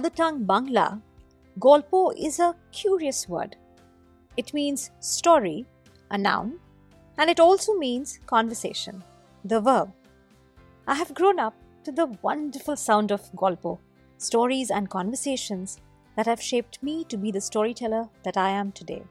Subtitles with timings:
[0.00, 1.02] Mother tongue Bangla,
[1.58, 3.56] Golpo is a curious word.
[4.38, 5.66] It means story,
[6.10, 6.58] a noun,
[7.18, 9.04] and it also means conversation,
[9.44, 9.92] the verb.
[10.86, 11.52] I have grown up
[11.84, 13.78] to the wonderful sound of Golpo,
[14.16, 15.76] stories and conversations
[16.16, 19.02] that have shaped me to be the storyteller that I am today.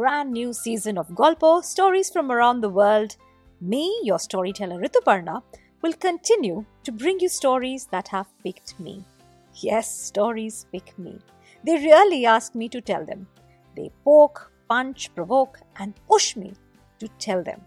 [0.00, 3.16] Brand new season of Golpo, stories from around the world,
[3.60, 5.42] me, your storyteller Rituparna,
[5.82, 9.04] will continue to bring you stories that have picked me.
[9.56, 11.18] Yes, stories pick me.
[11.64, 13.26] They really ask me to tell them.
[13.76, 16.54] They poke, punch, provoke, and push me
[16.98, 17.60] to tell them.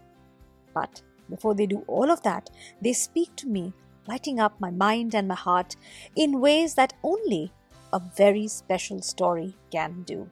[0.74, 2.50] But before they do all of that,
[2.82, 3.72] they speak to me,
[4.08, 5.76] lighting up my mind and my heart
[6.16, 7.52] in ways that only
[7.92, 10.28] a very special story can do.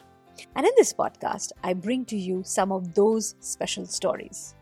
[0.55, 4.55] And in this podcast, I bring to you some of those special stories.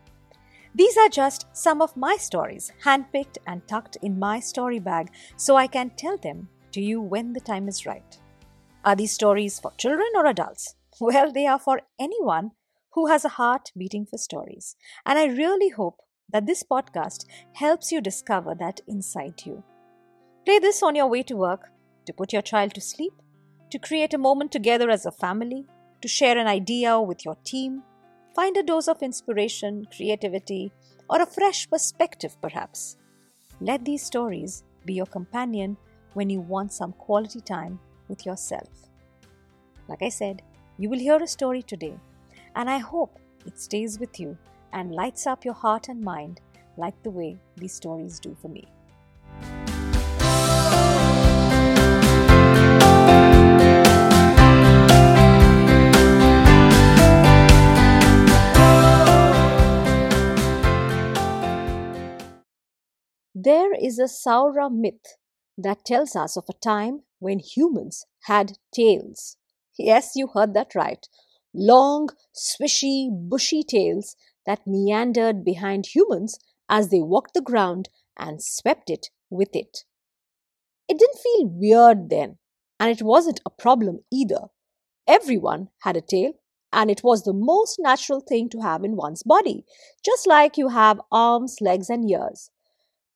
[0.73, 5.55] These are just some of my stories, handpicked and tucked in my story bag so
[5.55, 8.17] I can tell them to you when the time is right.
[8.85, 10.75] Are these stories for children or adults?
[10.99, 12.51] Well, they are for anyone
[12.91, 14.75] who has a heart beating for stories.
[15.05, 19.63] And I really hope that this podcast helps you discover that inside you.
[20.45, 21.71] Play this on your way to work,
[22.05, 23.13] to put your child to sleep,
[23.71, 25.65] to create a moment together as a family,
[26.01, 27.81] to share an idea with your team,
[28.35, 30.71] find a dose of inspiration, creativity,
[31.09, 32.97] or a fresh perspective perhaps.
[33.59, 35.77] Let these stories be your companion
[36.13, 38.69] when you want some quality time with yourself.
[39.87, 40.41] Like I said,
[40.77, 41.97] you will hear a story today,
[42.55, 44.37] and I hope it stays with you
[44.73, 46.41] and lights up your heart and mind
[46.77, 48.65] like the way these stories do for me.
[63.91, 65.17] Is a Saura myth
[65.57, 69.35] that tells us of a time when humans had tails.
[69.77, 71.05] Yes, you heard that right.
[71.53, 74.15] Long, swishy, bushy tails
[74.45, 79.79] that meandered behind humans as they walked the ground and swept it with it.
[80.87, 82.37] It didn't feel weird then,
[82.79, 84.43] and it wasn't a problem either.
[85.05, 86.31] Everyone had a tail,
[86.71, 89.65] and it was the most natural thing to have in one's body,
[90.05, 92.51] just like you have arms, legs, and ears.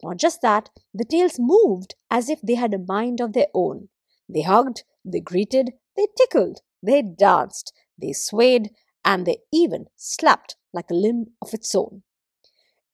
[0.04, 3.90] Not just that, the tails moved as if they had a mind of their own.
[4.28, 8.72] They hugged, they greeted, they tickled, they danced, they swayed,
[9.04, 12.04] and they even slapped like a limb of its own.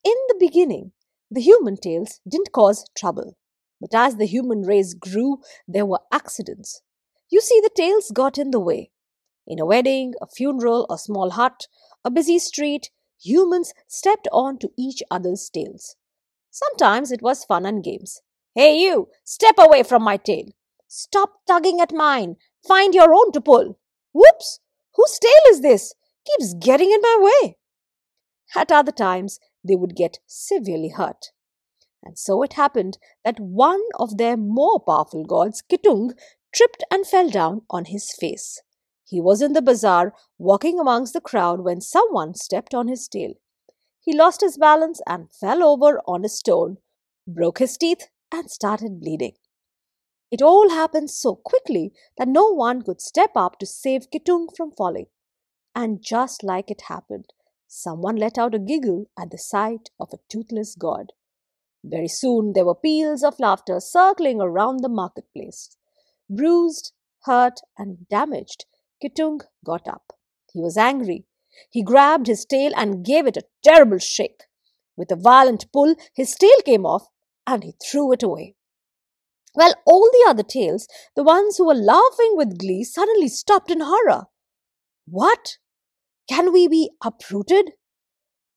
[0.04, 0.92] In the beginning,
[1.30, 3.38] the human tails didn't cause trouble.
[3.80, 6.82] But as the human race grew, there were accidents.
[7.30, 8.92] You see, the tails got in the way.
[9.48, 11.68] In a wedding, a funeral, a small hut,
[12.06, 15.96] a busy street, humans stepped on to each other's tails.
[16.52, 18.22] Sometimes it was fun and games.
[18.54, 20.46] Hey, you, step away from my tail.
[20.88, 22.36] Stop tugging at mine.
[22.68, 23.80] Find your own to pull.
[24.14, 24.60] Whoops!
[24.96, 25.94] Whose tail is this?
[26.28, 27.58] Keeps getting in my way.
[28.54, 31.32] At other times, they would get severely hurt.
[32.04, 36.12] And so it happened that one of their more powerful gods, Kitung,
[36.54, 38.62] tripped and fell down on his face.
[39.06, 43.34] He was in the bazaar, walking amongst the crowd, when someone stepped on his tail.
[44.04, 46.78] He lost his balance and fell over on a stone,
[47.28, 49.34] broke his teeth, and started bleeding.
[50.32, 54.72] It all happened so quickly that no one could step up to save Kitung from
[54.72, 55.08] falling.
[55.76, 57.34] And just like it happened,
[57.68, 61.14] someone let out a giggle at the sight of a toothless god.
[61.84, 65.78] Very soon there were peals of laughter circling around the marketplace.
[66.30, 66.94] Bruised,
[67.26, 68.66] hurt, and damaged,
[69.04, 70.14] Kitung got up.
[70.54, 71.26] He was angry
[71.70, 74.44] he grabbed his tail and gave it a terrible shake.
[74.96, 77.08] With a violent pull, his tail came off
[77.48, 78.56] and he threw it away.
[79.53, 83.82] Well, all the other tails, the ones who were laughing with glee, suddenly stopped in
[83.82, 84.28] horror.
[85.06, 85.58] What?
[86.30, 87.72] Can we be uprooted?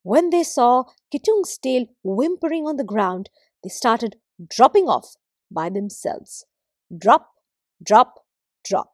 [0.02, 3.30] When they saw Kitung's tail whimpering on the ground,
[3.62, 4.16] they started
[4.48, 5.14] dropping off
[5.50, 6.44] by themselves.
[6.96, 7.30] Drop,
[7.82, 8.20] drop,
[8.64, 8.93] drop.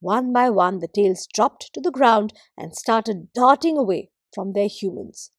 [0.00, 4.68] One by one, the tails dropped to the ground and started darting away from their
[4.68, 5.32] humans.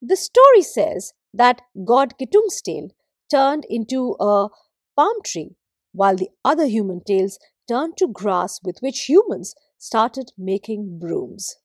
[0.00, 2.88] The story says that God Kitung's tail
[3.30, 4.48] turned into a
[4.96, 5.56] palm tree,
[5.92, 11.56] while the other human tails turned to grass with which humans started making brooms.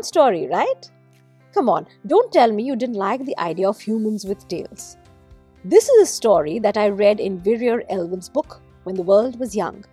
[0.00, 0.90] Fun story, right?
[1.52, 4.96] Come on, don't tell me you didn't like the idea of humans with tails.
[5.62, 9.54] This is a story that I read in Verrier Elwin's book, When the World Was
[9.54, 9.84] Young.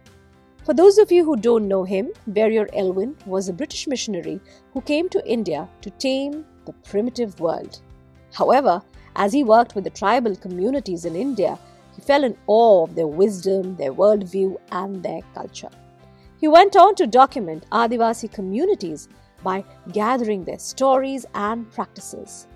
[0.64, 4.40] For those of you who don't know him, Verrier Elwin was a British missionary
[4.74, 7.82] who came to India to tame the primitive world.
[8.34, 8.82] However,
[9.18, 11.60] as he worked with the tribal communities in India,
[11.96, 15.72] he fell in awe of their wisdom, their worldview, and their culture.
[16.40, 19.10] He went on to document Adivasi communities
[19.44, 22.48] by gathering their stories and practices.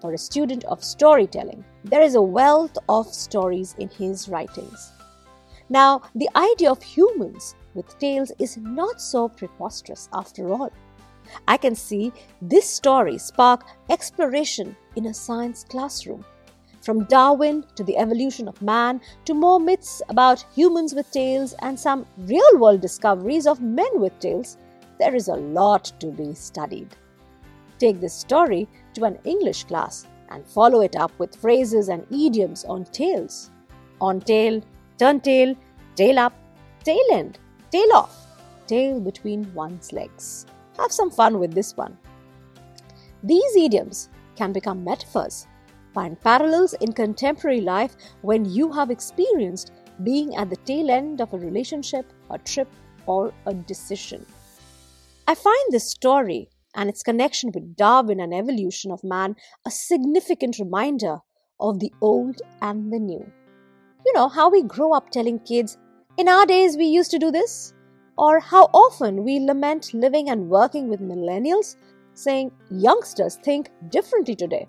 [0.00, 4.92] For a student of storytelling, there is a wealth of stories in his writings.
[5.68, 10.70] Now, the idea of humans with tails is not so preposterous after all.
[11.46, 16.24] I can see this story spark exploration in a science classroom.
[16.82, 21.78] From Darwin to the evolution of man to more myths about humans with tails and
[21.78, 24.58] some real world discoveries of men with tails,
[25.02, 26.96] there is a lot to be studied.
[27.78, 32.64] Take this story to an English class and follow it up with phrases and idioms
[32.64, 33.50] on tails.
[34.00, 34.62] On tail,
[34.98, 35.56] turn tail,
[35.96, 36.34] tail up,
[36.84, 37.38] tail end,
[37.70, 38.14] tail off,
[38.66, 40.46] tail between one's legs.
[40.78, 41.98] Have some fun with this one.
[43.22, 45.46] These idioms can become metaphors
[45.94, 49.72] Find parallels in contemporary life when you have experienced
[50.02, 52.68] being at the tail end of a relationship, a trip,
[53.06, 54.24] or a decision.
[55.24, 60.58] I find this story and its connection with Darwin and evolution of man a significant
[60.58, 61.20] reminder
[61.60, 63.24] of the old and the new.
[64.04, 65.78] You know, how we grow up telling kids,
[66.18, 67.72] in our days we used to do this,
[68.18, 71.76] or how often we lament living and working with millennials,
[72.14, 74.66] saying youngsters think differently today.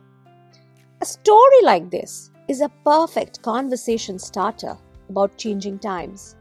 [1.01, 4.77] A story like this is a perfect conversation starter
[5.09, 6.35] about changing times.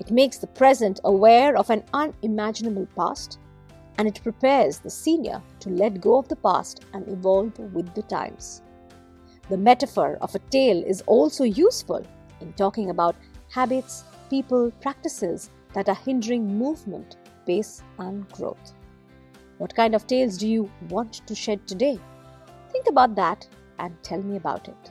[0.00, 3.38] It makes the present aware of an unimaginable past
[3.98, 8.02] and it prepares the senior to let go of the past and evolve with the
[8.02, 8.62] times.
[9.48, 12.04] The metaphor of a tail is also useful
[12.40, 13.16] in talking about
[13.50, 18.72] habits, people, practices that are hindering movement, pace, and growth.
[19.58, 21.98] What kind of tails do you want to shed today?
[22.72, 23.46] Think about that
[23.78, 24.90] and tell me about it.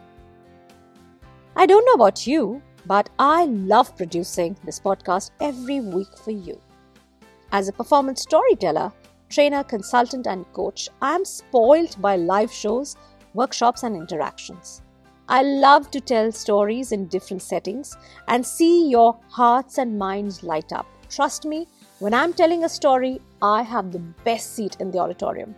[1.55, 6.59] I don't know about you, but I love producing this podcast every week for you.
[7.53, 8.91] As a performance storyteller,
[9.29, 12.95] trainer, consultant, and coach, I am spoiled by live shows,
[13.35, 14.81] workshops, and interactions.
[15.29, 17.95] I love to tell stories in different settings
[18.27, 20.87] and see your hearts and minds light up.
[21.11, 21.67] Trust me,
[21.99, 25.53] when I'm telling a story, I have the best seat in the auditorium.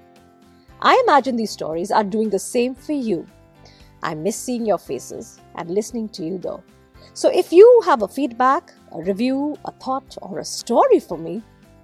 [0.82, 3.26] I imagine these stories are doing the same for you.
[4.04, 6.62] I miss seeing your faces and listening to you though.
[7.14, 11.42] So if you have a feedback, a review, a thought, or a story for me,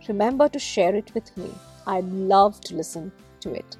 [0.07, 1.49] remember to share it with me.
[1.87, 3.11] I'd love to listen
[3.41, 3.77] to it.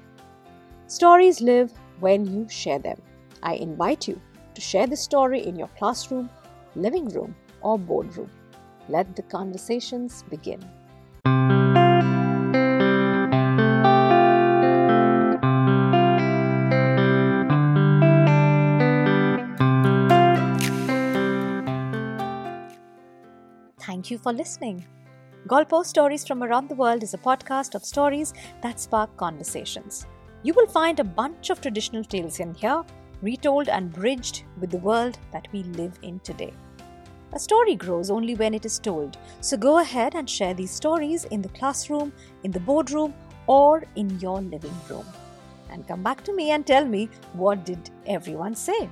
[0.86, 3.00] Stories live when you share them.
[3.42, 4.20] I invite you
[4.54, 6.28] to share the story in your classroom,
[6.74, 8.30] living room, or boardroom.
[8.88, 10.60] Let the conversations begin.
[23.80, 24.84] Thank you for listening.
[25.48, 28.32] Golpo Stories from Around the World is a podcast of stories
[28.62, 30.06] that spark conversations.
[30.44, 32.84] You will find a bunch of traditional tales in here,
[33.22, 36.52] retold and bridged with the world that we live in today.
[37.32, 41.24] A story grows only when it is told, so go ahead and share these stories
[41.24, 42.12] in the classroom,
[42.44, 43.12] in the boardroom,
[43.48, 45.06] or in your living room.
[45.70, 48.88] And come back to me and tell me what did everyone say?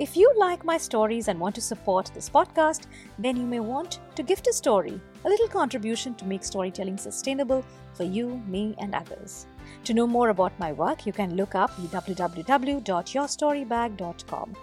[0.00, 2.86] If you like my stories and want to support this podcast,
[3.18, 7.64] then you may want to gift a story, a little contribution to make storytelling sustainable
[7.94, 9.46] for you, me, and others.
[9.84, 14.56] To know more about my work, you can look up www.yourstorybag.com.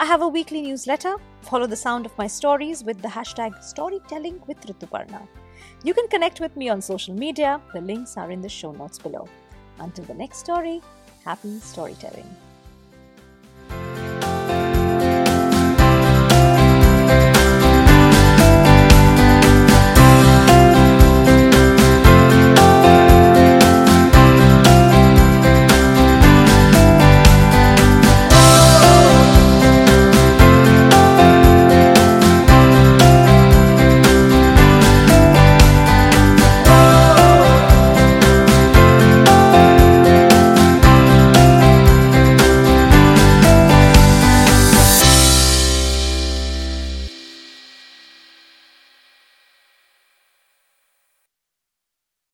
[0.00, 1.16] I have a weekly newsletter.
[1.42, 5.28] Follow the sound of my stories with the hashtag storytelling with Rituparna.
[5.84, 7.60] You can connect with me on social media.
[7.72, 9.28] The links are in the show notes below.
[9.78, 10.82] Until the next story,
[11.24, 12.26] happy storytelling.